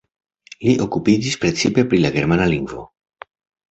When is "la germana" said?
2.05-2.53